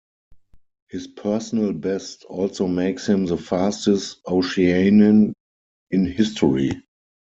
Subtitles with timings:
[0.89, 5.33] His personal best also makes him the fastest Oceanian
[5.91, 6.71] in history.